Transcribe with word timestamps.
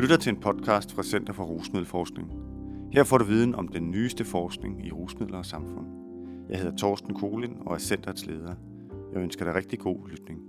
lytter 0.00 0.16
til 0.16 0.30
en 0.30 0.40
podcast 0.40 0.92
fra 0.92 1.02
Center 1.02 1.32
for 1.32 1.44
Rusmiddelforskning. 1.44 2.30
Her 2.92 3.04
får 3.04 3.18
du 3.18 3.24
viden 3.24 3.54
om 3.54 3.68
den 3.68 3.90
nyeste 3.90 4.24
forskning 4.24 4.86
i 4.86 4.90
rusmidler 4.92 5.38
og 5.38 5.46
samfund. 5.46 5.86
Jeg 6.50 6.58
hedder 6.58 6.76
Torsten 6.76 7.14
Kolin 7.14 7.56
og 7.60 7.74
er 7.74 7.78
centerets 7.78 8.26
leder. 8.26 8.54
Jeg 9.12 9.22
ønsker 9.22 9.44
dig 9.44 9.54
rigtig 9.54 9.78
god 9.78 10.08
lytning. 10.08 10.40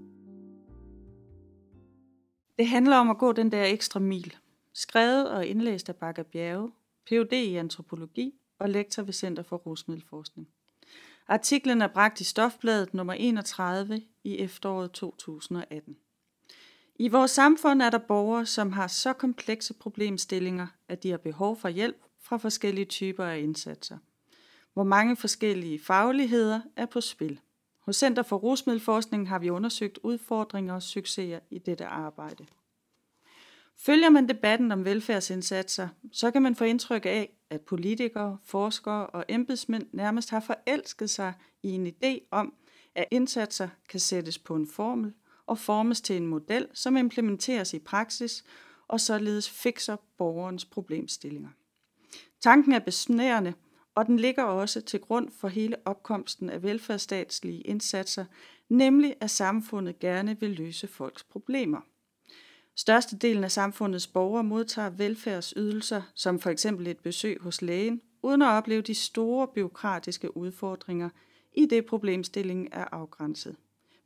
Det 2.57 2.67
handler 2.67 2.97
om 2.97 3.09
at 3.09 3.17
gå 3.17 3.31
den 3.31 3.51
der 3.51 3.65
ekstra 3.65 3.99
mil. 3.99 4.35
Skrevet 4.73 5.31
og 5.31 5.45
indlæst 5.45 5.89
af 5.89 5.95
Bakker 5.95 6.23
Bjerge, 6.23 6.71
Ph.D. 7.05 7.33
i 7.33 7.55
antropologi 7.55 8.33
og 8.59 8.69
lektor 8.69 9.03
ved 9.03 9.13
Center 9.13 9.43
for 9.43 9.57
Rusmiddelforskning. 9.57 10.47
Artiklen 11.27 11.81
er 11.81 11.87
bragt 11.87 12.21
i 12.21 12.23
Stofbladet 12.23 12.93
nummer 12.93 13.13
31 13.13 14.01
i 14.23 14.37
efteråret 14.37 14.91
2018. 14.91 15.95
I 17.01 17.07
vores 17.07 17.31
samfund 17.31 17.81
er 17.81 17.89
der 17.89 17.97
borgere, 17.97 18.45
som 18.45 18.71
har 18.71 18.87
så 18.87 19.13
komplekse 19.13 19.73
problemstillinger, 19.73 20.67
at 20.87 21.03
de 21.03 21.09
har 21.09 21.17
behov 21.17 21.57
for 21.59 21.69
hjælp 21.69 22.03
fra 22.19 22.37
forskellige 22.37 22.85
typer 22.85 23.25
af 23.25 23.39
indsatser. 23.39 23.97
Hvor 24.73 24.83
mange 24.83 25.15
forskellige 25.15 25.79
fagligheder 25.79 26.61
er 26.75 26.85
på 26.85 27.01
spil. 27.01 27.39
Hos 27.79 27.95
Center 27.95 28.23
for 28.23 28.37
Rusmiddelforskning 28.37 29.29
har 29.29 29.39
vi 29.39 29.49
undersøgt 29.49 29.99
udfordringer 30.03 30.73
og 30.73 30.83
succeser 30.83 31.39
i 31.49 31.57
dette 31.57 31.85
arbejde. 31.85 32.45
Følger 33.77 34.09
man 34.09 34.29
debatten 34.29 34.71
om 34.71 34.85
velfærdsindsatser, 34.85 35.87
så 36.11 36.31
kan 36.31 36.41
man 36.41 36.55
få 36.55 36.63
indtryk 36.63 37.05
af, 37.05 37.37
at 37.49 37.61
politikere, 37.61 38.37
forskere 38.43 39.07
og 39.07 39.25
embedsmænd 39.29 39.87
nærmest 39.91 40.29
har 40.29 40.39
forelsket 40.39 41.09
sig 41.09 41.33
i 41.63 41.69
en 41.69 41.87
idé 41.87 42.27
om, 42.31 42.53
at 42.95 43.05
indsatser 43.11 43.69
kan 43.89 43.99
sættes 43.99 44.39
på 44.39 44.55
en 44.55 44.67
formel 44.67 45.13
og 45.45 45.57
formes 45.57 46.01
til 46.01 46.17
en 46.17 46.27
model, 46.27 46.67
som 46.73 46.97
implementeres 46.97 47.73
i 47.73 47.79
praksis 47.79 48.43
og 48.87 48.99
således 48.99 49.49
fikser 49.49 49.95
borgerens 50.17 50.65
problemstillinger. 50.65 51.49
Tanken 52.41 52.73
er 52.73 52.79
besnærende, 52.79 53.53
og 53.95 54.05
den 54.05 54.17
ligger 54.17 54.43
også 54.43 54.81
til 54.81 54.99
grund 54.99 55.31
for 55.31 55.47
hele 55.47 55.75
opkomsten 55.85 56.49
af 56.49 56.63
velfærdsstatslige 56.63 57.61
indsatser, 57.61 58.25
nemlig 58.69 59.15
at 59.19 59.31
samfundet 59.31 59.99
gerne 59.99 60.39
vil 60.39 60.49
løse 60.49 60.87
folks 60.87 61.23
problemer. 61.23 61.81
Størstedelen 62.75 63.43
af 63.43 63.51
samfundets 63.51 64.07
borgere 64.07 64.43
modtager 64.43 64.89
velfærdsydelser, 64.89 66.01
som 66.15 66.39
for 66.39 66.49
eksempel 66.49 66.87
et 66.87 66.99
besøg 66.99 67.41
hos 67.41 67.61
lægen, 67.61 68.01
uden 68.23 68.41
at 68.41 68.47
opleve 68.47 68.81
de 68.81 68.95
store 68.95 69.47
byråkratiske 69.47 70.37
udfordringer, 70.37 71.09
i 71.53 71.65
det 71.65 71.85
problemstillingen 71.85 72.67
er 72.71 72.85
afgrænset. 72.91 73.55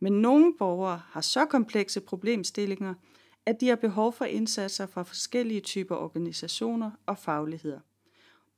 Men 0.05 0.13
nogle 0.13 0.53
borgere 0.57 1.01
har 1.09 1.21
så 1.21 1.45
komplekse 1.45 2.01
problemstillinger, 2.01 2.93
at 3.45 3.61
de 3.61 3.67
har 3.67 3.75
behov 3.75 4.13
for 4.13 4.25
indsatser 4.25 4.85
fra 4.85 5.03
forskellige 5.03 5.61
typer 5.61 5.95
organisationer 5.95 6.91
og 7.05 7.17
fagligheder. 7.17 7.79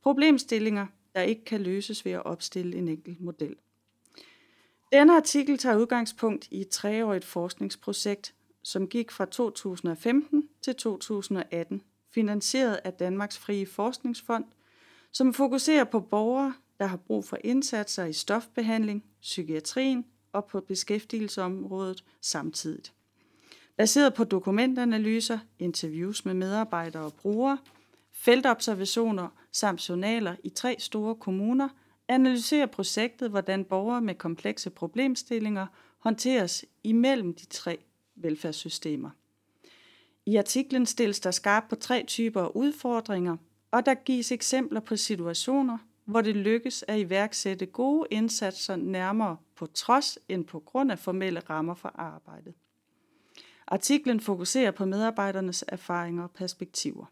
Problemstillinger, 0.04 0.88
der 1.16 1.22
ikke 1.22 1.45
kan 1.45 1.62
løses 1.62 2.06
ved 2.06 2.12
at 2.12 2.26
opstille 2.26 2.78
en 2.78 2.88
enkelt 2.88 3.22
model. 3.22 3.56
Denne 4.92 5.16
artikel 5.16 5.58
tager 5.58 5.78
udgangspunkt 5.78 6.48
i 6.52 6.62
et 6.62 6.70
treårigt 6.70 7.26
forskningsprojekt, 7.26 8.34
som 8.64 8.88
gik 8.88 9.11
fra 9.11 9.26
2015 9.26 10.50
til 10.61 10.76
2018, 10.76 11.82
finansieret 12.14 12.80
af 12.84 12.94
Danmarks 12.94 13.38
Frie 13.38 13.66
Forskningsfond, 13.66 14.45
som 15.11 15.34
fokuserer 15.34 15.84
på 15.84 16.00
borgere, 16.00 16.54
der 16.80 16.86
har 16.86 16.98
brug 16.98 17.26
for 17.26 17.38
indsatser 17.44 18.06
i 18.06 18.14
stofbehandling, 18.14 19.04
psykiatrien 19.22 20.06
og 20.33 20.45
på 20.45 20.59
beskæftigelsesområdet 20.59 22.03
samtidigt. 22.22 22.94
Baseret 23.78 24.14
på 24.14 24.23
dokumentanalyser, 24.23 25.39
interviews 25.59 26.25
med 26.25 26.33
medarbejdere 26.33 27.03
og 27.03 27.14
brugere, 27.14 27.58
feltobservationer 28.11 29.28
samt 29.52 29.89
journaler 29.89 30.36
i 30.43 30.49
tre 30.49 30.76
store 30.80 31.15
kommuner, 31.15 31.70
analyserer 32.08 32.65
projektet, 32.65 33.30
hvordan 33.30 33.65
borgere 33.65 34.02
med 34.02 34.15
komplekse 34.15 34.70
problemstillinger 34.70 35.67
håndteres 35.98 36.65
imellem 36.83 37.33
de 37.33 37.45
tre 37.45 37.77
velfærdssystemer. 38.15 39.09
I 40.26 40.36
artiklen 40.36 40.86
stilles 40.86 41.20
der 41.20 41.32
skarp 41.32 41.64
på 41.70 41.76
tre 41.76 42.04
typer 42.08 42.42
af 42.42 42.52
udfordringer, 42.55 43.38
og 43.71 43.86
der 43.86 43.94
gives 43.94 44.32
eksempler 44.32 44.80
på 44.80 44.95
situationer, 44.95 45.77
hvor 46.08 46.22
det 46.22 46.36
lykkes 46.36 46.86
at 46.88 47.00
iværksætte 47.00 47.66
gode 47.66 48.08
indsatser 48.12 48.76
nærmere 48.76 49.38
på 49.56 49.66
trods 49.66 50.20
end 50.30 50.45
på 50.45 50.60
grund 50.60 50.92
af 50.92 51.00
formelle 51.00 51.40
rammer 51.40 51.73
for 51.73 51.92
arbejdet. 51.95 52.54
Artiklen 53.68 54.20
fokuserer 54.20 54.72
på 54.72 54.86
medarbejdernes 54.86 55.66
erfaringer 55.68 56.23
og 56.23 56.32
perspektiver. 56.32 57.06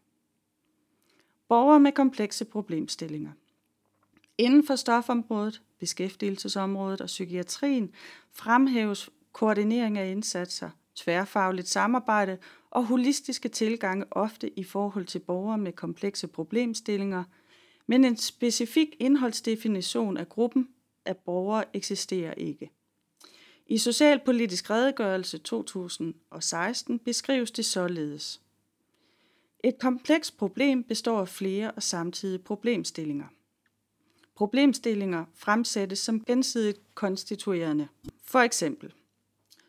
Borgere 1.47 1.79
med 1.79 1.91
komplekse 1.91 2.45
problemstillinger. 2.45 3.31
Inden 4.37 4.67
for 4.67 4.75
stofområdet, 4.75 5.61
beskæftigelsesområdet 5.79 7.01
og 7.01 7.07
psykiatrien 7.07 7.91
fremhæves 8.31 9.09
koordinering 9.31 9.97
af 9.97 10.11
indsatser, 10.11 10.69
tværfagligt 10.95 11.67
samarbejde 11.67 12.37
og 12.71 12.85
holistiske 12.85 13.49
tilgange 13.49 14.05
ofte 14.11 14.59
i 14.59 14.63
forhold 14.63 15.05
til 15.05 15.19
borgere 15.19 15.57
med 15.57 15.71
komplekse 15.71 16.27
problemstillinger– 16.27 17.23
men 17.87 18.05
en 18.05 18.17
specifik 18.17 18.95
indholdsdefinition 18.99 20.17
af 20.17 20.29
gruppen 20.29 20.69
af 21.05 21.17
borgere 21.17 21.63
eksisterer 21.73 22.33
ikke. 22.33 22.71
I 23.67 23.77
Socialpolitisk 23.77 24.69
redegørelse 24.69 25.37
2016 25.37 26.99
beskrives 26.99 27.51
det 27.51 27.65
således. 27.65 28.41
Et 29.63 29.79
komplekst 29.79 30.37
problem 30.37 30.83
består 30.83 31.19
af 31.19 31.27
flere 31.27 31.71
og 31.71 31.83
samtidige 31.83 32.39
problemstillinger. 32.39 33.25
Problemstillinger 34.35 35.25
fremsættes 35.35 35.99
som 35.99 36.25
gensidigt 36.25 36.95
konstituerende. 36.95 37.87
For 38.23 38.39
eksempel, 38.39 38.93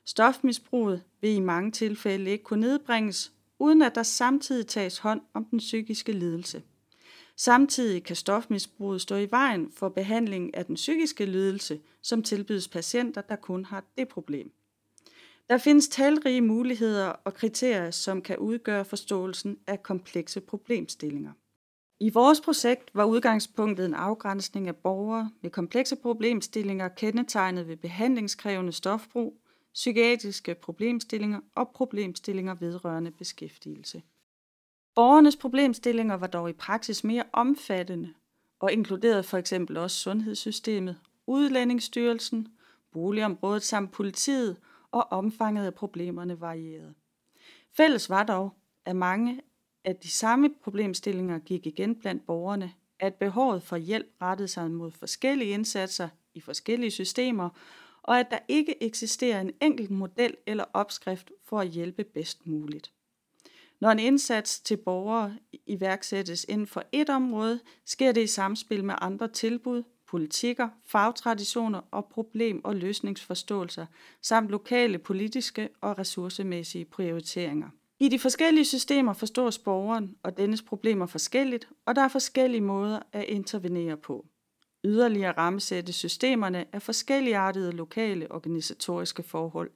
stofmisbruget 0.05 1.03
vil 1.21 1.31
i 1.31 1.41
mange 1.41 1.71
tilfælde 1.71 2.31
ikke 2.31 2.45
kunne 2.45 2.61
nedbringes, 2.61 3.33
uden 3.59 3.83
at 3.83 3.95
der 3.95 4.03
samtidig 4.03 4.67
tages 4.67 4.99
hånd 4.99 5.21
om 5.35 5.45
den 5.45 5.59
psykiske 5.59 6.13
lidelse– 6.13 6.63
Samtidig 7.37 8.05
kan 8.05 8.17
stofmisbruget 8.17 9.01
stå 9.01 9.17
i 9.17 9.31
vejen 9.31 9.71
for 9.73 9.89
behandling 9.89 10.57
af 10.57 10.67
den 10.67 10.75
psykiske 10.75 11.27
lidelse, 11.27 11.81
som 12.03 12.23
tilbydes 12.23 12.69
patienter, 12.69 13.21
der 13.21 13.37
kun 13.37 13.65
har 13.65 13.85
det 13.99 14.09
problem. 14.09 14.53
Der 15.49 15.59
findes 15.59 15.89
talrige 15.89 16.41
muligheder 16.41 17.07
og 17.07 17.35
kriterier, 17.35 17.91
som 17.91 18.23
kan 18.23 18.39
udgøre 18.39 18.85
forståelsen 18.85 19.59
af 19.67 19.83
komplekse 19.83 20.41
problemstillinger. 20.41 21.33
I 22.01 22.11
vores 22.11 22.41
projekt 22.41 22.91
var 22.95 23.05
udgangspunktet 23.05 23.87
en 23.87 23.95
afgrænsning 23.95 24.69
af 24.69 24.77
borgere 24.77 25.31
med 25.43 25.51
komplekse 25.51 25.97
problemstillinger 25.97 26.89
kendetegnet 26.89 27.69
ved 27.69 27.77
behandlingskrævende 27.77 28.73
stofbrug, 28.73 29.41
psykiatriske 29.75 30.55
problemstillinger 30.55 31.41
og 31.55 31.69
problemstillinger 31.75 32.55
vedrørende 32.55 33.11
beskæftigelse. 33.11 34.03
Borgernes 34.97 35.37
problemstillinger 35.37 36.15
var 36.15 36.27
dog 36.27 36.51
i 36.51 36.53
praksis 36.53 37.05
mere 37.05 37.25
omfattende 37.33 38.15
og 38.61 38.73
inkluderede 38.73 39.23
for 39.23 39.39
eksempel 39.39 39.77
også 39.77 39.97
sundhedssystemet, 39.97 41.01
udlændingsstyrelsen, 41.27 42.49
boligområdet 42.93 43.63
samt 43.63 43.93
politiet, 43.93 44.57
og 44.91 45.13
omfanget 45.13 45.67
af 45.67 45.75
problemerne 45.75 46.41
varierede. 46.41 46.95
Fælles 47.77 48.11
var 48.11 48.23
dog, 48.23 48.51
at 48.85 48.97
mange 48.97 49.41
af 49.85 49.97
de 49.97 50.11
samme 50.11 50.51
problemstillinger 50.65 51.39
gik 51.39 51.67
igen 51.67 51.97
blandt 51.97 52.27
borgerne, 52.27 52.73
at 53.01 53.15
behovet 53.15 53.63
for 53.63 53.77
hjælp 53.77 54.07
rettede 54.23 54.49
sig 54.49 54.71
mod 54.71 54.91
forskellige 54.91 55.51
indsatser 55.51 56.09
i 56.35 56.41
forskellige 56.41 56.91
systemer, 56.91 57.49
og 58.03 58.21
at 58.21 58.31
der 58.31 58.39
ikke 58.49 58.83
eksisterer 58.83 59.41
en 59.41 59.53
enkelt 59.61 59.91
model 59.91 60.37
eller 60.47 60.65
opskrift 60.73 61.31
for 61.45 61.61
at 61.61 61.69
hjælpe 61.69 62.05
bedst 62.05 62.47
muligt. 62.47 62.93
Når 63.81 63.91
en 63.91 63.99
indsats 63.99 64.61
til 64.61 64.77
borgere 64.77 65.37
iværksættes 65.67 66.47
inden 66.49 66.67
for 66.67 66.83
et 66.93 67.11
område, 67.11 67.61
sker 67.87 68.13
det 68.13 68.23
i 68.23 68.27
samspil 68.27 68.85
med 68.85 68.95
andre 69.01 69.29
tilbud, 69.29 69.83
politikker, 70.07 70.69
fagtraditioner 70.87 71.81
og 71.91 72.07
problem- 72.11 72.65
og 72.65 72.77
løsningsforståelser, 72.77 73.87
samt 74.23 74.49
lokale 74.49 74.99
politiske 74.99 75.69
og 75.81 75.99
ressourcemæssige 75.99 76.85
prioriteringer. 76.85 77.69
I 78.01 78.09
de 78.09 78.19
forskellige 78.19 78.65
systemer 78.65 79.13
forstås 79.13 79.59
borgeren 79.59 80.17
og 80.23 80.37
dennes 80.37 80.63
problemer 80.63 81.07
forskelligt, 81.07 81.69
og 81.87 81.97
der 81.97 82.03
er 82.03 82.09
forskellige 82.09 82.61
måder 82.61 83.01
at 83.13 83.25
intervenere 83.25 83.97
på. 83.97 84.27
Yderligere 84.85 85.33
rammesættes 85.33 85.97
systemerne 85.97 86.65
af 86.73 86.83
forskelligartede 86.83 87.73
lokale 87.73 88.33
organisatoriske 88.33 89.23
forhold. 89.23 89.71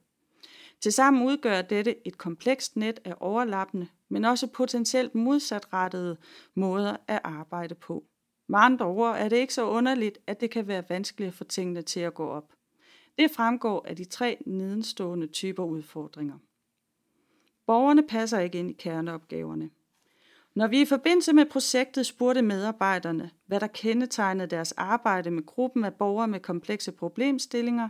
Tilsammen 0.81 1.27
udgør 1.27 1.61
dette 1.61 2.07
et 2.07 2.17
komplekst 2.17 2.75
net 2.75 2.99
af 3.05 3.13
overlappende, 3.19 3.87
men 4.09 4.25
også 4.25 4.47
potentielt 4.47 5.15
modsatrettede 5.15 6.17
måder 6.55 6.97
at 7.07 7.21
arbejde 7.23 7.75
på. 7.75 8.03
Med 8.47 8.59
andre 8.59 8.85
ord 8.85 9.15
er 9.17 9.29
det 9.29 9.37
ikke 9.37 9.53
så 9.53 9.65
underligt, 9.65 10.17
at 10.27 10.41
det 10.41 10.51
kan 10.51 10.67
være 10.67 10.83
vanskeligt 10.89 11.27
at 11.27 11.33
få 11.33 11.43
tingene 11.43 11.81
til 11.81 11.99
at 11.99 12.13
gå 12.13 12.27
op. 12.27 12.53
Det 13.19 13.31
fremgår 13.31 13.85
af 13.87 13.95
de 13.95 14.05
tre 14.05 14.37
nedenstående 14.45 15.27
typer 15.27 15.63
udfordringer. 15.63 16.37
Borgerne 17.65 18.07
passer 18.07 18.39
ikke 18.39 18.59
ind 18.59 18.69
i 18.69 18.73
kerneopgaverne. 18.73 19.69
Når 20.55 20.67
vi 20.67 20.81
i 20.81 20.85
forbindelse 20.85 21.33
med 21.33 21.45
projektet 21.45 22.05
spurgte 22.05 22.41
medarbejderne, 22.41 23.31
hvad 23.45 23.59
der 23.59 23.67
kendetegnede 23.67 24.47
deres 24.47 24.71
arbejde 24.71 25.31
med 25.31 25.45
gruppen 25.45 25.83
af 25.83 25.93
borgere 25.93 26.27
med 26.27 26.39
komplekse 26.39 26.91
problemstillinger, 26.91 27.89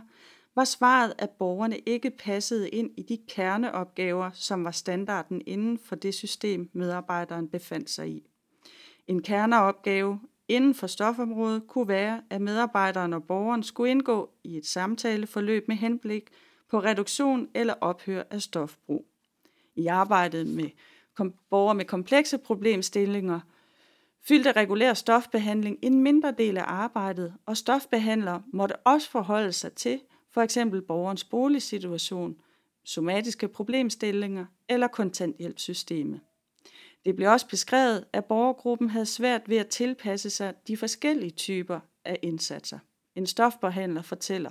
var 0.54 0.64
svaret, 0.64 1.14
at 1.18 1.30
borgerne 1.30 1.78
ikke 1.78 2.10
passede 2.10 2.68
ind 2.68 2.90
i 2.96 3.02
de 3.02 3.18
kerneopgaver, 3.28 4.30
som 4.34 4.64
var 4.64 4.70
standarden 4.70 5.42
inden 5.46 5.78
for 5.78 5.96
det 5.96 6.14
system, 6.14 6.70
medarbejderen 6.72 7.48
befandt 7.48 7.90
sig 7.90 8.08
i. 8.08 8.26
En 9.06 9.22
kerneopgave 9.22 10.20
inden 10.48 10.74
for 10.74 10.86
stofområdet 10.86 11.66
kunne 11.66 11.88
være, 11.88 12.22
at 12.30 12.40
medarbejderen 12.40 13.12
og 13.12 13.24
borgeren 13.24 13.62
skulle 13.62 13.90
indgå 13.90 14.30
i 14.44 14.56
et 14.56 14.66
samtaleforløb 14.66 15.68
med 15.68 15.76
henblik 15.76 16.30
på 16.70 16.78
reduktion 16.78 17.48
eller 17.54 17.74
ophør 17.80 18.22
af 18.30 18.42
stofbrug. 18.42 19.06
I 19.74 19.86
arbejdet 19.86 20.46
med 20.46 20.70
borgere 21.50 21.74
med 21.74 21.84
komplekse 21.84 22.38
problemstillinger 22.38 23.40
fyldte 24.28 24.52
regulær 24.52 24.94
stofbehandling 24.94 25.78
en 25.82 26.02
mindre 26.02 26.34
del 26.38 26.56
af 26.56 26.64
arbejdet, 26.66 27.34
og 27.46 27.56
stofbehandlere 27.56 28.42
måtte 28.52 28.76
også 28.76 29.10
forholde 29.10 29.52
sig 29.52 29.72
til 29.72 30.00
for 30.34 30.42
eksempel 30.42 30.82
borgerens 30.82 31.24
boligsituation, 31.24 32.36
somatiske 32.84 33.48
problemstillinger 33.48 34.46
eller 34.68 34.86
kontanthjælpssystemet. 34.86 36.20
Det 37.04 37.16
blev 37.16 37.30
også 37.30 37.48
beskrevet, 37.48 38.04
at 38.12 38.24
borgergruppen 38.24 38.90
havde 38.90 39.06
svært 39.06 39.48
ved 39.48 39.56
at 39.56 39.68
tilpasse 39.68 40.30
sig 40.30 40.54
de 40.66 40.76
forskellige 40.76 41.30
typer 41.30 41.80
af 42.04 42.18
indsatser. 42.22 42.78
En 43.14 43.26
stofbehandler 43.26 44.02
fortæller. 44.02 44.50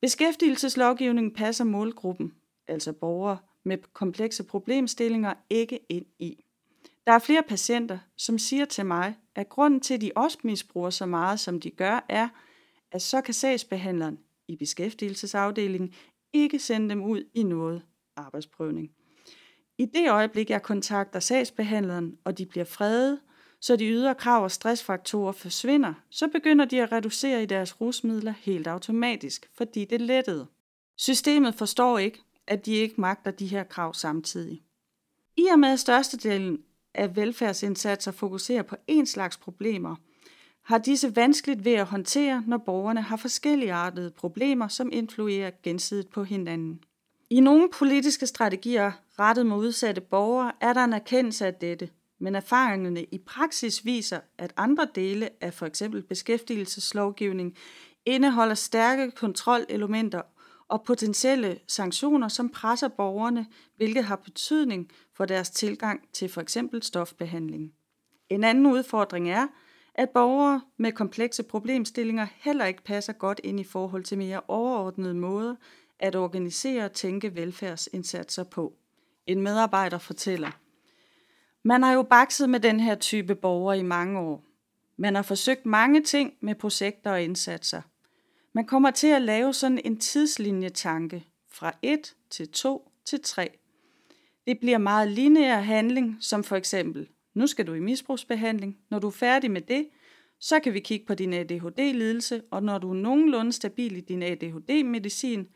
Beskæftigelseslovgivningen 0.00 1.34
passer 1.34 1.64
målgruppen, 1.64 2.34
altså 2.68 2.92
borgere 2.92 3.38
med 3.64 3.78
komplekse 3.92 4.44
problemstillinger, 4.44 5.34
ikke 5.50 5.80
ind 5.88 6.06
i. 6.18 6.44
Der 7.06 7.12
er 7.12 7.18
flere 7.18 7.42
patienter, 7.48 7.98
som 8.16 8.38
siger 8.38 8.64
til 8.64 8.86
mig, 8.86 9.14
at 9.34 9.48
grunden 9.48 9.80
til, 9.80 9.94
at 9.94 10.00
de 10.00 10.12
også 10.16 10.38
misbruger 10.44 10.90
så 10.90 11.06
meget, 11.06 11.40
som 11.40 11.60
de 11.60 11.70
gør, 11.70 12.04
er, 12.08 12.28
at 12.92 13.02
så 13.02 13.20
kan 13.20 13.34
sagsbehandleren 13.34 14.18
i 14.50 14.56
beskæftigelsesafdelingen 14.56 15.92
ikke 16.32 16.58
sende 16.58 16.88
dem 16.88 17.02
ud 17.02 17.24
i 17.34 17.42
noget 17.42 17.82
arbejdsprøvning. 18.16 18.90
I 19.78 19.86
det 19.86 20.10
øjeblik, 20.10 20.50
jeg 20.50 20.62
kontakter 20.62 21.20
sagsbehandleren, 21.20 22.18
og 22.24 22.38
de 22.38 22.46
bliver 22.46 22.64
fredet, 22.64 23.20
så 23.60 23.76
de 23.76 23.86
ydre 23.88 24.14
krav 24.14 24.42
og 24.42 24.50
stressfaktorer 24.50 25.32
forsvinder, 25.32 25.94
så 26.10 26.28
begynder 26.28 26.64
de 26.64 26.82
at 26.82 26.92
reducere 26.92 27.42
i 27.42 27.46
deres 27.46 27.80
rusmidler 27.80 28.34
helt 28.40 28.66
automatisk, 28.66 29.50
fordi 29.54 29.84
det 29.84 30.00
lettede. 30.00 30.46
Systemet 30.96 31.54
forstår 31.54 31.98
ikke, 31.98 32.20
at 32.46 32.66
de 32.66 32.74
ikke 32.74 33.00
magter 33.00 33.30
de 33.30 33.46
her 33.46 33.64
krav 33.64 33.94
samtidig. 33.94 34.62
I 35.36 35.46
og 35.52 35.58
med 35.58 35.68
at 35.68 35.80
størstedelen 35.80 36.58
af 36.94 37.16
velfærdsindsatser 37.16 38.12
fokuserer 38.12 38.62
på 38.62 38.76
én 38.90 39.04
slags 39.04 39.36
problemer, 39.36 39.96
har 40.70 40.78
disse 40.78 41.16
vanskeligt 41.16 41.64
ved 41.64 41.72
at 41.72 41.86
håndtere, 41.86 42.42
når 42.46 42.56
borgerne 42.56 43.02
har 43.02 43.16
forskellige 43.16 43.72
artede 43.72 44.10
problemer, 44.10 44.68
som 44.68 44.90
influerer 44.92 45.50
gensidigt 45.62 46.10
på 46.10 46.24
hinanden. 46.24 46.80
I 47.30 47.40
nogle 47.40 47.68
politiske 47.78 48.26
strategier 48.26 48.92
rettet 49.18 49.46
mod 49.46 49.58
udsatte 49.58 50.00
borgere 50.00 50.52
er 50.60 50.72
der 50.72 50.84
en 50.84 50.92
erkendelse 50.92 51.46
af 51.46 51.54
dette, 51.54 51.88
men 52.20 52.34
erfaringerne 52.34 53.04
i 53.04 53.18
praksis 53.18 53.84
viser, 53.84 54.20
at 54.38 54.52
andre 54.56 54.88
dele 54.94 55.28
af 55.40 55.54
f.eks. 55.54 55.82
beskæftigelseslovgivning 56.08 57.56
indeholder 58.06 58.54
stærke 58.54 59.10
kontrolelementer 59.10 60.22
og 60.68 60.82
potentielle 60.84 61.58
sanktioner, 61.66 62.28
som 62.28 62.48
presser 62.48 62.88
borgerne, 62.88 63.46
hvilket 63.76 64.04
har 64.04 64.16
betydning 64.16 64.90
for 65.16 65.24
deres 65.24 65.50
tilgang 65.50 66.00
til 66.12 66.28
f.eks. 66.28 66.58
stofbehandling. 66.82 67.72
En 68.28 68.44
anden 68.44 68.66
udfordring 68.66 69.30
er, 69.30 69.46
at 69.94 70.10
borgere 70.10 70.60
med 70.76 70.92
komplekse 70.92 71.42
problemstillinger 71.42 72.26
heller 72.36 72.64
ikke 72.64 72.82
passer 72.82 73.12
godt 73.12 73.40
ind 73.44 73.60
i 73.60 73.64
forhold 73.64 74.04
til 74.04 74.18
mere 74.18 74.40
overordnede 74.48 75.14
måder 75.14 75.54
at 75.98 76.16
organisere 76.16 76.84
og 76.84 76.92
tænke 76.92 77.34
velfærdsindsatser 77.34 78.44
på. 78.44 78.74
En 79.26 79.42
medarbejder 79.42 79.98
fortæller. 79.98 80.50
Man 81.62 81.82
har 81.82 81.92
jo 81.92 82.02
bakset 82.02 82.50
med 82.50 82.60
den 82.60 82.80
her 82.80 82.94
type 82.94 83.34
borgere 83.34 83.78
i 83.78 83.82
mange 83.82 84.20
år. 84.20 84.44
Man 84.96 85.14
har 85.14 85.22
forsøgt 85.22 85.66
mange 85.66 86.02
ting 86.02 86.32
med 86.40 86.54
projekter 86.54 87.10
og 87.10 87.22
indsatser. 87.22 87.82
Man 88.52 88.66
kommer 88.66 88.90
til 88.90 89.06
at 89.06 89.22
lave 89.22 89.54
sådan 89.54 89.80
en 89.84 90.00
tidslinjetanke 90.00 91.26
fra 91.48 91.72
1 91.82 92.14
til 92.30 92.48
2 92.48 92.90
til 93.04 93.20
3. 93.22 93.58
Det 94.46 94.60
bliver 94.60 94.78
meget 94.78 95.08
lineær 95.08 95.60
handling, 95.60 96.16
som 96.20 96.44
for 96.44 96.56
eksempel, 96.56 97.08
nu 97.34 97.46
skal 97.46 97.66
du 97.66 97.74
i 97.74 97.80
misbrugsbehandling. 97.80 98.78
Når 98.90 98.98
du 98.98 99.06
er 99.06 99.10
færdig 99.10 99.50
med 99.50 99.60
det, 99.60 99.88
så 100.40 100.60
kan 100.60 100.74
vi 100.74 100.80
kigge 100.80 101.06
på 101.06 101.14
din 101.14 101.32
ADHD-lidelse, 101.32 102.42
og 102.50 102.62
når 102.62 102.78
du 102.78 102.90
er 102.90 102.94
nogenlunde 102.94 103.52
stabil 103.52 103.96
i 103.96 104.00
din 104.00 104.22
ADHD-medicin, 104.22 105.48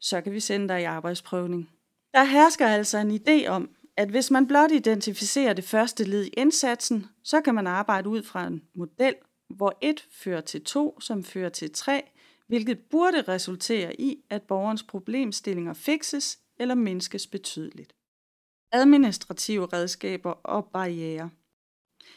så 0.00 0.20
kan 0.20 0.32
vi 0.32 0.40
sende 0.40 0.68
dig 0.68 0.80
i 0.80 0.84
arbejdsprøvning. 0.84 1.70
Der 2.14 2.24
hersker 2.24 2.66
altså 2.66 2.98
en 2.98 3.10
idé 3.10 3.46
om, 3.46 3.70
at 3.96 4.08
hvis 4.08 4.30
man 4.30 4.46
blot 4.46 4.70
identificerer 4.70 5.52
det 5.52 5.64
første 5.64 6.04
led 6.04 6.24
i 6.24 6.28
indsatsen, 6.36 7.06
så 7.24 7.40
kan 7.40 7.54
man 7.54 7.66
arbejde 7.66 8.08
ud 8.08 8.22
fra 8.22 8.46
en 8.46 8.62
model, 8.74 9.14
hvor 9.48 9.78
et 9.80 10.06
fører 10.10 10.40
til 10.40 10.64
to, 10.64 11.00
som 11.00 11.24
fører 11.24 11.48
til 11.48 11.72
tre, 11.72 12.02
hvilket 12.46 12.78
burde 12.90 13.22
resultere 13.22 14.00
i, 14.00 14.16
at 14.30 14.42
borgerens 14.42 14.82
problemstillinger 14.82 15.74
fikses 15.74 16.38
eller 16.58 16.74
mindskes 16.74 17.26
betydeligt. 17.26 17.92
Administrative 18.76 19.66
redskaber 19.66 20.30
og 20.30 20.64
barriere. 20.64 21.30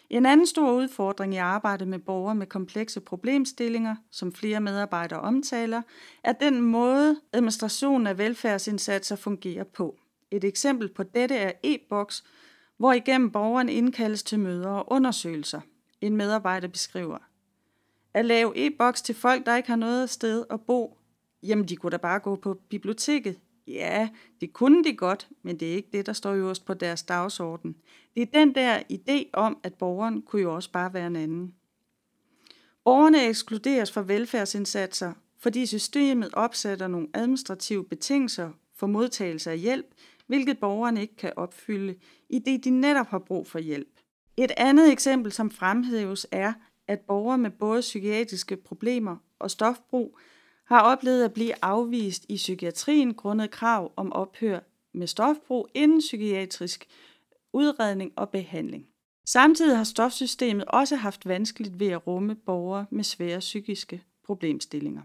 En 0.09 0.25
anden 0.25 0.47
stor 0.47 0.71
udfordring 0.71 1.33
i 1.33 1.37
arbejdet 1.37 1.87
med 1.87 1.99
borgere 1.99 2.35
med 2.35 2.47
komplekse 2.47 2.99
problemstillinger, 2.99 3.95
som 4.11 4.33
flere 4.33 4.61
medarbejdere 4.61 5.19
omtaler, 5.19 5.81
er 6.23 6.33
den 6.33 6.61
måde, 6.61 7.21
administrationen 7.33 8.07
af 8.07 8.17
velfærdsindsatser 8.17 9.15
fungerer 9.15 9.63
på. 9.63 9.95
Et 10.31 10.43
eksempel 10.43 10.89
på 10.93 11.03
dette 11.03 11.35
er 11.35 11.51
e-boks, 11.63 12.23
hvor 12.77 12.93
igennem 12.93 13.31
borgeren 13.31 13.69
indkaldes 13.69 14.23
til 14.23 14.39
møder 14.39 14.69
og 14.69 14.91
undersøgelser. 14.91 15.61
En 16.01 16.17
medarbejder 16.17 16.67
beskriver. 16.67 17.17
At 18.13 18.25
lave 18.25 18.53
e-boks 18.55 19.01
til 19.01 19.15
folk, 19.15 19.45
der 19.45 19.55
ikke 19.55 19.69
har 19.69 19.75
noget 19.75 20.09
sted 20.09 20.45
at 20.49 20.61
bo, 20.61 20.97
jamen 21.43 21.65
de 21.65 21.75
kunne 21.75 21.91
da 21.91 21.97
bare 21.97 22.19
gå 22.19 22.35
på 22.35 22.53
biblioteket. 22.69 23.39
Ja, 23.69 24.09
det 24.41 24.53
kunne 24.53 24.83
de 24.83 24.93
godt, 24.93 25.29
men 25.43 25.59
det 25.59 25.71
er 25.71 25.75
ikke 25.75 25.89
det, 25.93 26.05
der 26.05 26.13
står 26.13 26.33
øverst 26.33 26.65
på 26.65 26.73
deres 26.73 27.03
dagsorden. 27.03 27.75
Det 28.15 28.21
er 28.21 28.39
den 28.39 28.55
der 28.55 28.79
idé 28.91 29.29
om, 29.33 29.57
at 29.63 29.73
borgeren 29.73 30.21
kunne 30.21 30.41
jo 30.41 30.55
også 30.55 30.71
bare 30.71 30.93
være 30.93 31.07
en 31.07 31.15
anden. 31.15 31.53
Borgerne 32.83 33.27
ekskluderes 33.27 33.91
fra 33.91 34.01
velfærdsindsatser, 34.01 35.13
fordi 35.39 35.65
systemet 35.65 36.29
opsætter 36.33 36.87
nogle 36.87 37.07
administrative 37.13 37.85
betingelser 37.85 38.51
for 38.75 38.87
modtagelse 38.87 39.51
af 39.51 39.59
hjælp, 39.59 39.85
hvilket 40.27 40.59
borgerne 40.59 41.01
ikke 41.01 41.15
kan 41.15 41.33
opfylde, 41.35 41.95
i 42.29 42.39
det 42.39 42.63
de 42.63 42.69
netop 42.69 43.07
har 43.07 43.19
brug 43.19 43.47
for 43.47 43.59
hjælp. 43.59 43.99
Et 44.37 44.51
andet 44.57 44.91
eksempel, 44.91 45.31
som 45.31 45.51
fremhæves, 45.51 46.27
er, 46.31 46.53
at 46.87 46.99
borgere 46.99 47.37
med 47.37 47.49
både 47.49 47.81
psykiatriske 47.81 48.57
problemer 48.57 49.17
og 49.39 49.51
stofbrug 49.51 50.19
har 50.69 50.81
oplevet 50.81 51.23
at 51.23 51.33
blive 51.33 51.53
afvist 51.61 52.25
i 52.29 52.35
psykiatrien 52.35 53.13
grundet 53.13 53.51
krav 53.51 53.91
om 53.95 54.13
ophør 54.13 54.59
med 54.93 55.07
stofbrug 55.07 55.67
inden 55.73 55.99
psykiatrisk 55.99 56.87
udredning 57.53 58.11
og 58.15 58.29
behandling. 58.29 58.87
Samtidig 59.25 59.77
har 59.77 59.83
stofsystemet 59.83 60.65
også 60.65 60.95
haft 60.95 61.27
vanskeligt 61.27 61.79
ved 61.79 61.87
at 61.87 62.07
rumme 62.07 62.35
borgere 62.35 62.85
med 62.89 63.03
svære 63.03 63.39
psykiske 63.39 64.03
problemstillinger. 64.25 65.01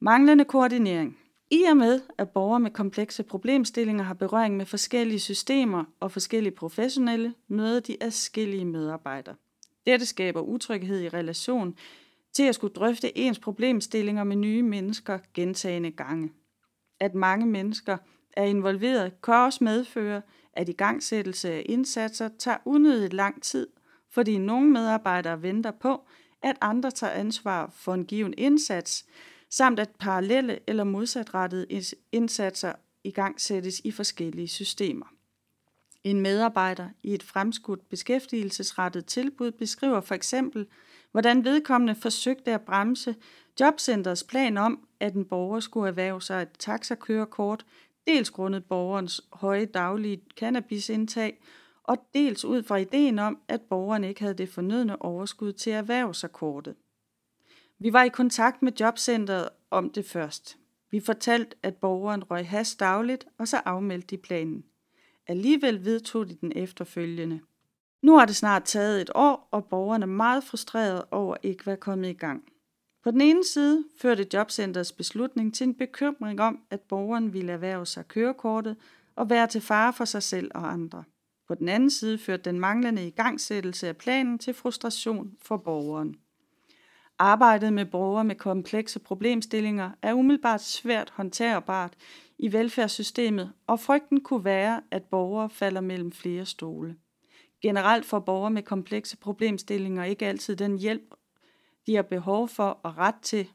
Manglende 0.00 0.44
koordinering. 0.44 1.18
I 1.50 1.62
og 1.62 1.76
med, 1.76 2.00
at 2.18 2.30
borgere 2.30 2.60
med 2.60 2.70
komplekse 2.70 3.22
problemstillinger 3.22 4.04
har 4.04 4.14
berøring 4.14 4.56
med 4.56 4.66
forskellige 4.66 5.20
systemer 5.20 5.84
og 6.00 6.12
forskellige 6.12 6.54
professionelle, 6.54 7.34
møder 7.48 7.80
de 7.80 7.96
adskillige 8.00 8.64
medarbejdere. 8.64 9.34
Dette 9.86 10.06
skaber 10.06 10.40
utryghed 10.40 11.00
i 11.00 11.08
relation 11.08 11.74
til 12.34 12.42
at 12.42 12.54
skulle 12.54 12.74
drøfte 12.74 13.18
ens 13.18 13.38
problemstillinger 13.38 14.24
med 14.24 14.36
nye 14.36 14.62
mennesker 14.62 15.18
gentagende 15.34 15.90
gange. 15.90 16.32
At 17.00 17.14
mange 17.14 17.46
mennesker 17.46 17.96
er 18.36 18.44
involveret 18.44 19.22
kan 19.22 19.34
også 19.34 19.64
medføre, 19.64 20.22
at 20.52 20.68
igangsættelse 20.68 21.52
af 21.52 21.62
indsatser 21.66 22.28
tager 22.38 22.58
unødigt 22.64 23.12
lang 23.12 23.42
tid, 23.42 23.66
fordi 24.10 24.38
nogle 24.38 24.70
medarbejdere 24.70 25.42
venter 25.42 25.70
på, 25.70 26.06
at 26.42 26.56
andre 26.60 26.90
tager 26.90 27.12
ansvar 27.12 27.70
for 27.74 27.94
en 27.94 28.04
given 28.04 28.34
indsats, 28.38 29.06
samt 29.50 29.80
at 29.80 29.90
parallelle 30.00 30.58
eller 30.66 30.84
modsatrettede 30.84 31.66
indsatser 32.12 32.72
igangsættes 33.04 33.80
i 33.84 33.90
forskellige 33.90 34.48
systemer. 34.48 35.06
En 36.08 36.20
medarbejder 36.20 36.88
i 37.02 37.14
et 37.14 37.22
fremskudt 37.22 37.88
beskæftigelsesrettet 37.88 39.06
tilbud 39.06 39.50
beskriver 39.50 40.00
for 40.00 40.14
eksempel, 40.14 40.66
hvordan 41.12 41.44
vedkommende 41.44 41.94
forsøgte 41.94 42.54
at 42.54 42.60
bremse 42.60 43.16
jobcenterets 43.60 44.24
plan 44.24 44.56
om, 44.56 44.88
at 45.00 45.14
en 45.14 45.24
borger 45.24 45.60
skulle 45.60 45.88
erhverve 45.88 46.22
sig 46.22 46.42
et 46.42 46.48
taxakørekort, 46.58 47.66
dels 48.06 48.30
grundet 48.30 48.64
borgerens 48.64 49.20
høje 49.32 49.64
daglige 49.64 50.22
cannabisindtag, 50.36 51.40
og 51.82 51.96
dels 52.14 52.44
ud 52.44 52.62
fra 52.62 52.76
ideen 52.76 53.18
om, 53.18 53.38
at 53.48 53.60
borgeren 53.60 54.04
ikke 54.04 54.20
havde 54.20 54.34
det 54.34 54.48
fornødne 54.48 55.02
overskud 55.02 55.52
til 55.52 55.70
at 55.70 55.78
erhverve 55.78 56.14
sig 56.14 56.32
kortet. 56.32 56.74
Vi 57.78 57.92
var 57.92 58.02
i 58.02 58.08
kontakt 58.08 58.62
med 58.62 58.72
jobcentret 58.80 59.48
om 59.70 59.90
det 59.90 60.06
først. 60.06 60.58
Vi 60.90 61.00
fortalte, 61.00 61.56
at 61.62 61.76
borgeren 61.76 62.24
røg 62.24 62.48
has 62.48 62.76
dagligt, 62.76 63.26
og 63.38 63.48
så 63.48 63.56
afmeldte 63.56 64.16
de 64.16 64.22
planen. 64.22 64.64
Alligevel 65.28 65.84
vedtog 65.84 66.28
de 66.28 66.34
den 66.34 66.52
efterfølgende. 66.56 67.40
Nu 68.02 68.18
har 68.18 68.26
det 68.26 68.36
snart 68.36 68.64
taget 68.64 69.00
et 69.00 69.10
år, 69.14 69.48
og 69.50 69.64
borgerne 69.64 70.02
er 70.02 70.06
meget 70.06 70.44
frustrerede 70.44 71.06
over 71.10 71.36
ikke 71.42 71.60
at 71.60 71.66
være 71.66 71.76
kommet 71.76 72.08
i 72.08 72.12
gang. 72.12 72.42
På 73.04 73.10
den 73.10 73.20
ene 73.20 73.44
side 73.44 73.84
førte 74.00 74.26
jobcenterets 74.34 74.92
beslutning 74.92 75.54
til 75.54 75.66
en 75.66 75.74
bekymring 75.74 76.40
om, 76.40 76.58
at 76.70 76.80
borgeren 76.80 77.32
ville 77.32 77.52
erhverve 77.52 77.86
sig 77.86 78.08
kørekortet 78.08 78.76
og 79.16 79.30
være 79.30 79.46
til 79.46 79.60
fare 79.60 79.92
for 79.92 80.04
sig 80.04 80.22
selv 80.22 80.50
og 80.54 80.72
andre. 80.72 81.04
På 81.48 81.54
den 81.54 81.68
anden 81.68 81.90
side 81.90 82.18
førte 82.18 82.42
den 82.42 82.60
manglende 82.60 83.06
igangsættelse 83.06 83.88
af 83.88 83.96
planen 83.96 84.38
til 84.38 84.54
frustration 84.54 85.36
for 85.42 85.56
borgeren. 85.56 86.16
Arbejdet 87.18 87.72
med 87.72 87.84
borgere 87.84 88.24
med 88.24 88.34
komplekse 88.34 88.98
problemstillinger 88.98 89.90
er 90.02 90.14
umiddelbart 90.14 90.62
svært 90.62 91.10
håndterbart 91.10 91.94
i 92.38 92.52
velfærdssystemet, 92.52 93.52
og 93.66 93.80
frygten 93.80 94.20
kunne 94.20 94.44
være, 94.44 94.80
at 94.90 95.04
borgere 95.04 95.50
falder 95.50 95.80
mellem 95.80 96.12
flere 96.12 96.46
stole. 96.46 96.96
Generelt 97.62 98.04
får 98.04 98.18
borgere 98.18 98.50
med 98.50 98.62
komplekse 98.62 99.16
problemstillinger 99.16 100.04
ikke 100.04 100.26
altid 100.26 100.56
den 100.56 100.78
hjælp, 100.78 101.14
de 101.86 101.94
har 101.94 102.02
behov 102.02 102.48
for 102.48 102.68
og 102.82 102.98
ret 102.98 103.20
til. 103.22 103.48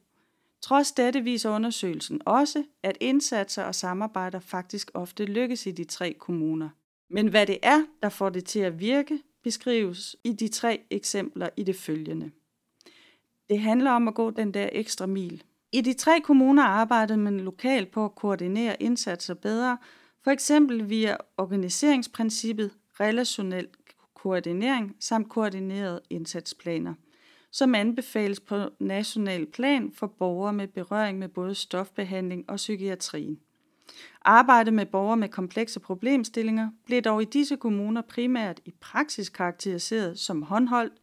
Trods 0.62 0.92
dette 0.92 1.22
viser 1.22 1.50
undersøgelsen 1.50 2.22
også, 2.26 2.64
at 2.84 2.98
indsatser 3.00 3.64
og 3.64 3.76
samarbejder 3.76 4.40
faktisk 4.40 4.92
ofte 4.94 5.26
lykkes 5.26 5.66
i 5.66 5.72
de 5.72 5.84
tre 5.84 6.14
kommuner. 6.20 6.70
Men 7.10 7.28
hvad 7.28 7.46
det 7.46 7.58
er, 7.64 7.86
der 8.04 8.10
får 8.10 8.30
det 8.30 8.46
til 8.46 8.60
at 8.60 8.80
virke, 8.80 9.20
beskrives 9.44 10.16
i 10.24 10.34
de 10.34 10.48
tre 10.48 10.82
eksempler 10.90 11.50
i 11.58 11.64
det 11.64 11.76
følgende. 11.76 12.32
Det 13.50 13.60
handler 13.60 13.92
om 13.92 14.08
at 14.08 14.16
gå 14.16 14.30
den 14.30 14.54
der 14.54 14.70
ekstra 14.72 15.06
mil. 15.06 15.44
I 15.76 15.82
de 15.82 15.94
tre 15.94 16.22
kommuner 16.22 16.64
arbejdede 16.64 17.18
man 17.18 17.40
lokalt 17.40 17.92
på 17.92 18.06
at 18.06 18.16
koordinere 18.16 18.84
indsatser 18.84 19.34
bedre, 19.34 19.78
for 20.24 20.32
eksempel 20.32 20.90
via 20.90 21.18
organiseringsprincippet, 21.38 22.72
relationel 23.00 23.68
koordinering 24.16 24.96
samt 25.00 25.30
koordinerede 25.30 26.02
indsatsplaner, 26.10 26.94
som 27.52 27.76
anbefales 27.76 28.40
på 28.40 28.70
national 28.80 29.46
plan 29.46 29.92
for 29.92 30.08
borgere 30.08 30.54
med 30.54 30.68
berøring 30.68 31.20
med 31.20 31.30
både 31.30 31.56
stofbehandling 31.56 32.50
og 32.50 32.56
psykiatrien. 32.56 33.40
Arbejde 34.22 34.72
med 34.72 34.86
borgere 34.86 35.18
med 35.18 35.30
komplekse 35.30 35.80
problemstillinger 35.80 36.70
blev 36.86 37.02
dog 37.02 37.22
i 37.22 37.26
disse 37.26 37.56
kommuner 37.58 38.02
primært 38.02 38.60
i 38.66 38.74
praksis 38.82 39.30
karakteriseret 39.30 40.20
som 40.20 40.42
håndholdt, 40.42 40.94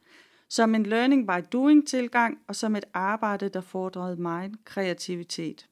som 0.51 0.75
en 0.75 0.87
learning 0.87 1.27
by 1.27 1.45
doing 1.53 1.89
tilgang 1.89 2.39
og 2.49 2.57
som 2.57 2.77
et 2.77 2.85
arbejde, 2.95 3.49
der 3.49 3.61
fordrede 3.61 4.17
meget 4.17 4.65
kreativitet. 4.65 5.67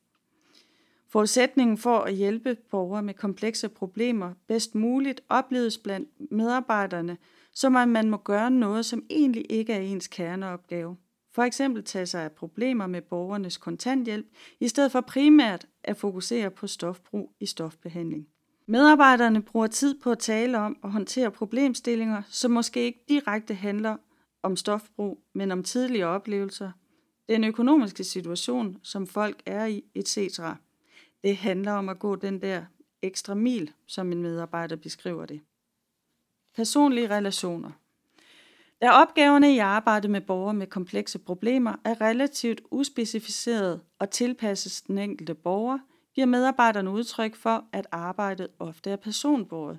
Forudsætningen 1.09 1.79
for 1.79 1.99
at 1.99 2.15
hjælpe 2.15 2.57
borgere 2.71 3.03
med 3.03 3.15
komplekse 3.15 3.69
problemer 3.69 4.33
bedst 4.49 4.75
muligt 4.75 5.21
opleves 5.29 5.79
blandt 5.79 6.09
medarbejderne, 6.33 7.17
som 7.53 7.77
at 7.77 7.89
man 7.89 8.11
må 8.11 8.17
gøre 8.17 8.51
noget, 8.51 8.87
som 8.87 9.03
egentlig 9.11 9.47
ikke 9.51 9.73
er 9.73 9.81
ens 9.81 10.07
kerneopgave. 10.07 10.97
For 11.35 11.43
eksempel 11.43 11.85
tage 11.85 12.07
sig 12.07 12.23
af 12.25 12.33
problemer 12.33 12.87
med 12.87 13.03
borgernes 13.03 13.57
kontanthjælp, 13.57 14.27
i 14.61 14.69
stedet 14.69 14.93
for 14.93 15.01
primært 15.01 15.67
at 15.85 15.97
fokusere 15.97 16.51
på 16.51 16.67
stofbrug 16.67 17.33
i 17.41 17.47
stofbehandling. 17.47 18.27
Medarbejderne 18.67 19.43
bruger 19.43 19.67
tid 19.67 20.01
på 20.03 20.11
at 20.11 20.19
tale 20.19 20.59
om 20.59 20.79
og 20.83 20.93
håndtere 20.93 21.31
problemstillinger, 21.31 22.23
som 22.29 22.51
måske 22.51 22.81
ikke 22.81 23.05
direkte 23.09 23.55
handler 23.55 23.97
om 24.43 24.57
stofbrug, 24.57 25.23
men 25.33 25.51
om 25.51 25.63
tidlige 25.63 26.07
oplevelser, 26.07 26.71
den 27.29 27.45
økonomiske 27.45 28.05
situation, 28.05 28.79
som 28.83 29.07
folk 29.07 29.43
er 29.47 29.67
i, 29.67 29.85
etc. 29.95 30.41
Det 31.25 31.37
handler 31.37 31.73
om 31.73 31.89
at 31.89 31.99
gå 31.99 32.17
den 32.17 32.43
der 32.43 32.65
ekstra 33.03 33.35
mil, 33.35 33.73
som 33.87 34.13
en 34.13 34.23
medarbejder 34.23 34.77
beskriver 34.77 35.27
det. 35.27 35.41
Personlige 36.57 37.11
relationer. 37.11 37.71
Da 38.83 38.91
opgaverne 38.91 39.55
i 39.55 39.59
arbejdet 39.59 40.11
med 40.11 40.21
borgere 40.21 40.55
med 40.55 40.67
komplekse 40.67 41.19
problemer 41.19 41.75
er 41.85 42.01
relativt 42.01 42.61
uspecificeret 42.71 43.81
og 43.99 44.11
tilpasses 44.11 44.83
den 44.83 44.99
enkelte 44.99 45.35
borger, 45.35 45.79
giver 46.15 46.27
medarbejderne 46.27 46.91
udtryk 46.91 47.37
for, 47.37 47.65
at 47.73 47.87
arbejdet 47.93 48.49
ofte 48.59 48.91
er 48.91 48.97
personbåret. 48.97 49.79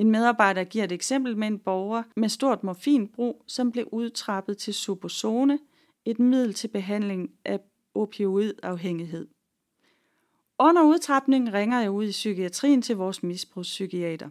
En 0.00 0.10
medarbejder 0.10 0.64
giver 0.64 0.84
et 0.84 0.92
eksempel 0.92 1.36
med 1.36 1.48
en 1.48 1.58
borger 1.58 2.02
med 2.16 2.28
stort 2.28 2.64
morfinbrug, 2.64 3.44
som 3.46 3.72
blev 3.72 3.88
udtrappet 3.92 4.58
til 4.58 4.74
Suboxone, 4.74 5.58
et 6.04 6.18
middel 6.18 6.54
til 6.54 6.68
behandling 6.68 7.30
af 7.44 7.60
opioidafhængighed. 7.94 9.28
Under 10.58 10.82
udtrapningen 10.82 11.54
ringer 11.54 11.80
jeg 11.80 11.90
ud 11.90 12.04
i 12.04 12.10
psykiatrien 12.10 12.82
til 12.82 12.96
vores 12.96 13.22
misbrugspsykiater. 13.22 14.28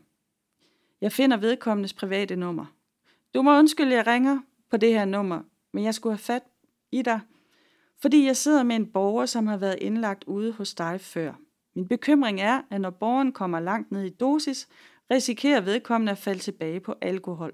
Jeg 1.02 1.12
finder 1.12 1.38
vedkommendes 1.38 1.94
private 1.94 2.36
nummer. 2.36 2.66
Du 3.34 3.42
må 3.42 3.58
undskylde, 3.58 3.96
jeg 3.96 4.08
ringer 4.08 4.40
på 4.70 4.78
det 4.78 4.90
her 4.90 5.06
nummer, 5.06 5.42
men 5.74 5.84
jeg 5.84 5.94
skulle 5.94 6.14
have 6.14 6.20
fat 6.20 6.44
i 6.92 7.02
dig, 7.02 7.20
fordi 8.02 8.26
jeg 8.26 8.38
sidder 8.38 8.64
med 8.64 8.76
en 8.76 8.92
borger, 8.92 9.26
som 9.26 9.48
har 9.48 9.58
været 9.58 9.78
indlagt 9.82 10.24
ude 10.24 10.52
hos 10.52 10.74
dig 10.74 11.02
før. 11.02 11.34
Min 11.76 11.88
bekymring 11.88 12.42
er, 12.42 12.62
at 12.70 12.82
når 12.82 12.90
borgeren 12.90 13.32
kommer 13.32 13.60
langt 13.60 13.92
ned 13.92 14.04
i 14.04 14.10
dosis, 14.10 14.68
risikerer 15.12 15.62
vedkommende 15.62 16.12
at 16.12 16.18
falde 16.18 16.40
tilbage 16.40 16.80
på 16.80 16.96
alkohol. 17.02 17.54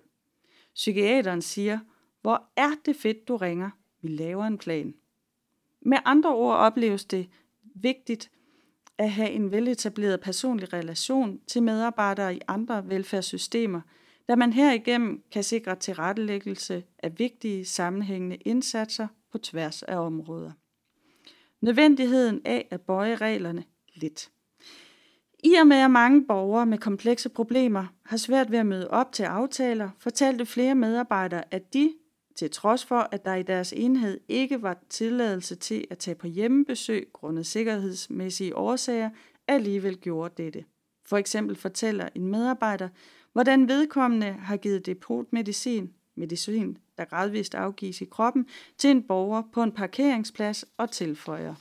Psykiateren 0.74 1.42
siger, 1.42 1.80
hvor 2.22 2.50
er 2.56 2.72
det 2.86 2.96
fedt, 2.96 3.28
du 3.28 3.38
ringer. 3.38 3.70
Vi 4.02 4.08
laver 4.08 4.46
en 4.46 4.58
plan. 4.58 4.94
Med 5.82 5.98
andre 6.06 6.36
ord 6.36 6.56
opleves 6.56 7.06
det 7.06 7.30
vigtigt 7.64 8.32
at 8.98 9.12
have 9.12 9.30
en 9.30 9.52
veletableret 9.52 10.22
personlig 10.22 10.74
relation 10.74 11.40
til 11.48 11.64
medarbejdere 11.64 12.36
i 12.36 12.42
andre 12.48 12.90
velfærdssystemer, 12.90 13.82
da 14.28 14.36
man 14.36 14.54
herigennem 14.54 15.24
kan 15.32 15.44
sikre 15.44 15.76
tilrettelæggelse 15.76 16.84
af 17.00 17.20
vigtige 17.20 17.66
sammenhængende 17.66 18.36
indsatser 18.36 19.08
på 19.32 19.38
tværs 19.38 19.84
af 19.84 19.98
områder. 19.98 20.52
Nødvendigheden 21.62 22.42
af 22.46 22.68
at 22.72 22.82
bøje 22.82 23.16
reglerne 23.16 23.64
lidt. 23.96 24.32
I 25.46 25.54
og 25.54 25.68
med 25.68 25.78
at 25.78 25.92
mange 25.92 26.26
borgere 26.26 26.66
med 26.66 26.78
komplekse 26.78 27.30
problemer 27.30 27.86
har 28.06 28.18
svært 28.18 28.52
ved 28.52 28.60
at 28.60 28.66
møde 28.66 28.92
op 28.92 29.12
til 29.12 29.24
aftaler, 29.24 29.90
fortalte 30.00 30.46
flere 30.46 30.76
medarbejdere, 30.76 31.44
at 31.52 31.74
de, 31.74 31.94
til 32.36 32.52
trods 32.52 32.86
for 32.86 33.10
at 33.12 33.26
der 33.26 33.36
i 33.36 33.44
deres 33.44 33.74
enhed 33.74 34.20
ikke 34.28 34.62
var 34.62 34.78
tilladelse 34.90 35.56
til 35.56 35.88
at 35.90 35.98
tage 35.98 36.16
på 36.16 36.28
hjemmebesøg 36.28 37.08
grundet 37.14 37.46
sikkerhedsmæssige 37.46 38.56
årsager, 38.56 39.10
alligevel 39.48 39.98
gjorde 39.98 40.44
dette. 40.44 40.66
For 41.06 41.18
eksempel 41.18 41.56
fortæller 41.56 42.10
en 42.16 42.28
medarbejder, 42.28 42.90
hvordan 43.34 43.68
vedkommende 43.68 44.32
har 44.32 44.58
givet 44.58 44.86
depotmedicin, 44.86 45.94
medicin, 46.16 46.78
der 46.98 47.06
gradvist 47.06 47.56
afgives 47.56 48.02
i 48.02 48.06
kroppen, 48.06 48.48
til 48.78 48.90
en 48.90 49.04
borger 49.04 49.44
på 49.54 49.64
en 49.64 49.72
parkeringsplads 49.72 50.66
og 50.78 50.92
tilføjer. 50.92 51.56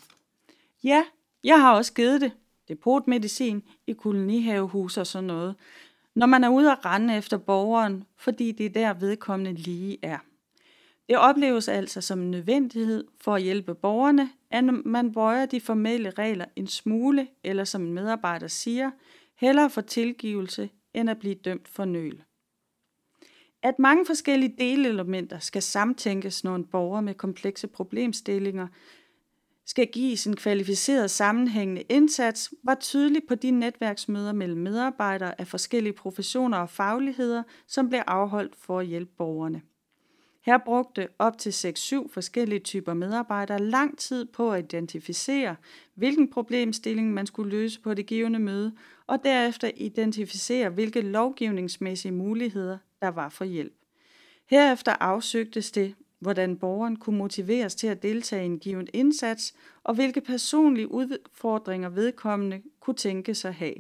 Ja, 0.84 1.04
jeg 1.44 1.60
har 1.60 1.76
også 1.76 1.92
givet 1.92 2.20
det, 2.20 2.32
depotmedicin 2.68 3.62
i 3.86 3.92
kolonihavehus 3.92 4.96
og 4.96 5.06
sådan 5.06 5.26
noget, 5.26 5.54
når 6.14 6.26
man 6.26 6.44
er 6.44 6.48
ude 6.48 6.72
at 6.72 6.84
rende 6.84 7.16
efter 7.16 7.36
borgeren, 7.36 8.04
fordi 8.16 8.52
det 8.52 8.66
er 8.66 8.70
der 8.70 8.94
vedkommende 8.94 9.52
lige 9.52 9.98
er. 10.02 10.18
Det 11.08 11.16
opleves 11.16 11.68
altså 11.68 12.00
som 12.00 12.20
en 12.20 12.30
nødvendighed 12.30 13.04
for 13.20 13.34
at 13.34 13.42
hjælpe 13.42 13.74
borgerne, 13.74 14.30
at 14.50 14.64
man 14.64 15.12
bøjer 15.12 15.46
de 15.46 15.60
formelle 15.60 16.10
regler 16.10 16.44
en 16.56 16.66
smule, 16.66 17.28
eller 17.44 17.64
som 17.64 17.82
en 17.82 17.92
medarbejder 17.92 18.48
siger, 18.48 18.90
hellere 19.36 19.70
for 19.70 19.80
tilgivelse 19.80 20.70
end 20.94 21.10
at 21.10 21.18
blive 21.18 21.34
dømt 21.34 21.68
for 21.68 21.84
nøl. 21.84 22.22
At 23.62 23.78
mange 23.78 24.06
forskellige 24.06 24.54
delelementer 24.58 25.38
skal 25.38 25.62
samtænkes, 25.62 26.44
når 26.44 26.56
en 26.56 26.64
borger 26.64 27.00
med 27.00 27.14
komplekse 27.14 27.66
problemstillinger 27.66 28.68
skal 29.66 29.86
gives 29.86 30.26
en 30.26 30.36
kvalificeret 30.36 31.10
sammenhængende 31.10 31.82
indsats, 31.82 32.54
var 32.62 32.74
tydelig 32.74 33.22
på 33.28 33.34
de 33.34 33.50
netværksmøder 33.50 34.32
mellem 34.32 34.60
medarbejdere 34.60 35.40
af 35.40 35.46
forskellige 35.46 35.92
professioner 35.92 36.58
og 36.58 36.70
fagligheder, 36.70 37.42
som 37.66 37.88
blev 37.88 38.00
afholdt 38.06 38.56
for 38.56 38.78
at 38.78 38.86
hjælpe 38.86 39.12
borgerne. 39.18 39.62
Her 40.44 40.58
brugte 40.58 41.08
op 41.18 41.38
til 41.38 41.50
6-7 41.50 42.08
forskellige 42.12 42.60
typer 42.60 42.94
medarbejdere 42.94 43.58
lang 43.58 43.98
tid 43.98 44.24
på 44.24 44.52
at 44.52 44.64
identificere, 44.64 45.56
hvilken 45.94 46.30
problemstilling 46.30 47.14
man 47.14 47.26
skulle 47.26 47.50
løse 47.50 47.80
på 47.80 47.94
det 47.94 48.06
givende 48.06 48.38
møde, 48.38 48.72
og 49.06 49.18
derefter 49.24 49.70
identificere, 49.76 50.68
hvilke 50.68 51.00
lovgivningsmæssige 51.00 52.12
muligheder 52.12 52.78
der 53.02 53.08
var 53.08 53.28
for 53.28 53.44
hjælp. 53.44 53.74
Herefter 54.46 54.92
afsøgtes 55.00 55.70
det, 55.70 55.94
hvordan 56.24 56.56
borgeren 56.56 56.96
kunne 56.96 57.18
motiveres 57.18 57.74
til 57.74 57.86
at 57.86 58.02
deltage 58.02 58.42
i 58.42 58.46
en 58.46 58.58
given 58.58 58.88
indsats, 58.92 59.54
og 59.84 59.94
hvilke 59.94 60.20
personlige 60.20 60.90
udfordringer 60.90 61.88
vedkommende 61.88 62.62
kunne 62.80 62.96
tænke 62.96 63.34
sig 63.34 63.54
have. 63.54 63.74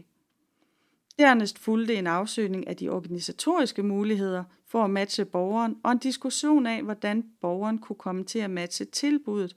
Dernæst 1.18 1.58
fulgte 1.58 1.94
en 1.94 2.06
afsøgning 2.06 2.68
af 2.68 2.76
de 2.76 2.88
organisatoriske 2.88 3.82
muligheder 3.82 4.44
for 4.66 4.84
at 4.84 4.90
matche 4.90 5.24
borgeren 5.24 5.76
og 5.82 5.92
en 5.92 5.98
diskussion 5.98 6.66
af, 6.66 6.82
hvordan 6.82 7.24
borgeren 7.40 7.78
kunne 7.78 7.96
komme 7.96 8.24
til 8.24 8.38
at 8.38 8.50
matche 8.50 8.84
tilbuddet, 8.84 9.56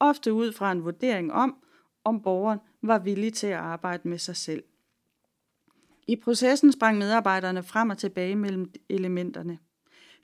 ofte 0.00 0.32
ud 0.32 0.52
fra 0.52 0.72
en 0.72 0.84
vurdering 0.84 1.32
om, 1.32 1.56
om 2.04 2.22
borgeren 2.22 2.58
var 2.82 2.98
villig 2.98 3.34
til 3.34 3.46
at 3.46 3.58
arbejde 3.58 4.08
med 4.08 4.18
sig 4.18 4.36
selv. 4.36 4.64
I 6.06 6.16
processen 6.16 6.72
sprang 6.72 6.98
medarbejderne 6.98 7.62
frem 7.62 7.90
og 7.90 7.98
tilbage 7.98 8.36
mellem 8.36 8.72
elementerne. 8.88 9.58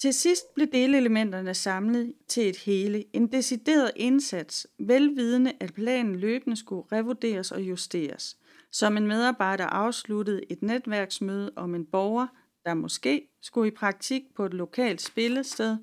Til 0.00 0.14
sidst 0.14 0.54
blev 0.54 0.66
delelementerne 0.66 1.54
samlet 1.54 2.14
til 2.28 2.48
et 2.48 2.56
hele, 2.56 3.04
en 3.12 3.26
decideret 3.26 3.90
indsats, 3.96 4.66
velvidende 4.78 5.52
at 5.60 5.74
planen 5.74 6.16
løbende 6.16 6.56
skulle 6.56 6.86
revurderes 6.92 7.52
og 7.52 7.62
justeres. 7.62 8.36
Som 8.72 8.96
en 8.96 9.06
medarbejder 9.06 9.66
afsluttede 9.66 10.52
et 10.52 10.62
netværksmøde 10.62 11.50
om 11.56 11.74
en 11.74 11.86
borger, 11.86 12.26
der 12.64 12.74
måske 12.74 13.28
skulle 13.42 13.68
i 13.68 13.74
praktik 13.74 14.22
på 14.36 14.44
et 14.44 14.54
lokalt 14.54 15.02
spillested. 15.02 15.76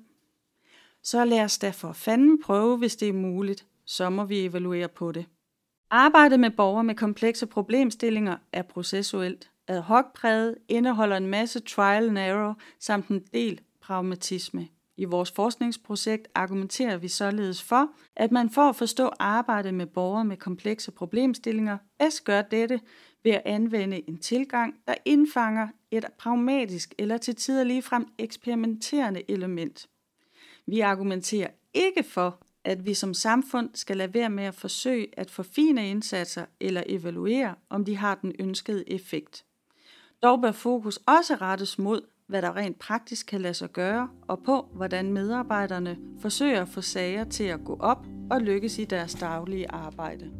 Så 1.02 1.24
lad 1.24 1.40
os 1.40 1.58
da 1.58 1.70
for 1.70 1.92
fanden 1.92 2.42
prøve, 2.42 2.78
hvis 2.78 2.96
det 2.96 3.08
er 3.08 3.12
muligt. 3.12 3.66
Så 3.84 4.10
må 4.10 4.24
vi 4.24 4.44
evaluere 4.44 4.88
på 4.88 5.12
det. 5.12 5.26
Arbejdet 5.90 6.40
med 6.40 6.50
borgere 6.50 6.84
med 6.84 6.94
komplekse 6.94 7.46
problemstillinger 7.46 8.36
er 8.52 8.62
processuelt. 8.62 9.50
Ad 9.68 9.80
hoc 9.80 10.04
præget 10.14 10.56
indeholder 10.68 11.16
en 11.16 11.26
masse 11.26 11.60
trial 11.60 12.08
and 12.08 12.18
error 12.18 12.58
samt 12.78 13.08
en 13.08 13.20
del 13.34 13.60
pragmatisme. 13.88 14.68
I 14.96 15.04
vores 15.04 15.30
forskningsprojekt 15.30 16.28
argumenterer 16.34 16.96
vi 16.96 17.08
således 17.08 17.62
for, 17.62 17.88
at 18.16 18.32
man 18.32 18.50
for 18.50 18.62
at 18.62 18.76
forstå 18.76 19.10
arbejdet 19.18 19.74
med 19.74 19.86
borgere 19.86 20.24
med 20.24 20.36
komplekse 20.36 20.90
problemstillinger, 20.90 21.78
bedst 21.98 22.24
gør 22.24 22.42
dette 22.42 22.80
ved 23.24 23.32
at 23.32 23.42
anvende 23.44 24.08
en 24.08 24.18
tilgang, 24.18 24.74
der 24.86 24.94
indfanger 25.04 25.68
et 25.90 26.04
pragmatisk 26.18 26.94
eller 26.98 27.18
til 27.18 27.36
tider 27.36 27.64
ligefrem 27.64 28.06
eksperimenterende 28.18 29.30
element. 29.30 29.88
Vi 30.66 30.80
argumenterer 30.80 31.50
ikke 31.74 32.02
for, 32.02 32.42
at 32.64 32.86
vi 32.86 32.94
som 32.94 33.14
samfund 33.14 33.70
skal 33.74 33.96
lade 33.96 34.14
være 34.14 34.30
med 34.30 34.44
at 34.44 34.54
forsøge 34.54 35.06
at 35.16 35.30
forfine 35.30 35.90
indsatser 35.90 36.44
eller 36.60 36.82
evaluere, 36.86 37.54
om 37.70 37.84
de 37.84 37.96
har 37.96 38.14
den 38.14 38.32
ønskede 38.38 38.90
effekt. 38.90 39.44
Dog 40.22 40.40
bør 40.40 40.52
fokus 40.52 40.96
også 40.96 41.34
rettes 41.34 41.78
mod, 41.78 42.02
hvad 42.28 42.42
der 42.42 42.56
rent 42.56 42.78
praktisk 42.78 43.26
kan 43.26 43.40
lade 43.40 43.54
sig 43.54 43.72
gøre, 43.72 44.08
og 44.28 44.42
på, 44.44 44.68
hvordan 44.74 45.12
medarbejderne 45.12 45.96
forsøger 46.20 46.62
at 46.62 46.68
få 46.68 46.80
sager 46.80 47.24
til 47.24 47.44
at 47.44 47.64
gå 47.64 47.76
op 47.80 48.06
og 48.30 48.40
lykkes 48.40 48.78
i 48.78 48.84
deres 48.84 49.14
daglige 49.14 49.70
arbejde. 49.70 50.30